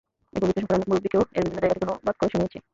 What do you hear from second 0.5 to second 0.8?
সফরে